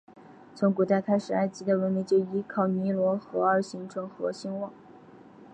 [0.55, 4.73] 从古代开始埃及的文明就依靠尼罗河而形成和兴旺。